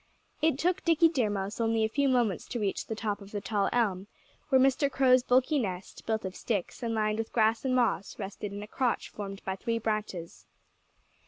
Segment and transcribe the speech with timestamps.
[0.41, 3.39] It took Dickie Deer Mouse only a few moments to reach the top of the
[3.39, 4.07] tall elm,
[4.49, 4.91] where Mr.
[4.91, 8.67] Crow's bulky nest, built of sticks and lined with grass and moss, rested in a
[8.67, 10.47] crotch formed by three branches.